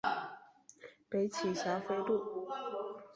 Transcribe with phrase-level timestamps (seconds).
[1.09, 2.47] 北起霞飞路。